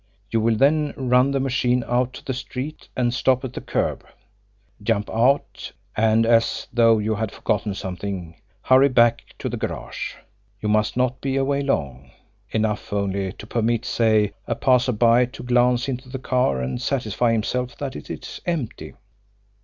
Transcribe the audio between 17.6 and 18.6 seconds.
that it is